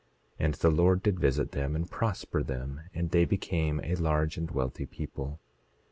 [0.39, 4.35] 27:7 And the Lord did visit them and prosper them, and they became a large
[4.35, 5.39] and wealthy people.